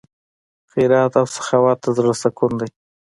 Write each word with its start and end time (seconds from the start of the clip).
خیرات 0.71 1.13
او 1.19 1.25
سخاوت 1.35 1.77
د 1.83 1.87
زړه 1.97 2.13
سکون 2.21 2.51
دی. 2.59 2.69